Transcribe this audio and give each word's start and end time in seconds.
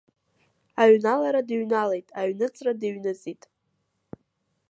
Аҩналарадыҩналеит, 0.81 2.07
аҩныҵрадыҩныҵит. 2.19 3.41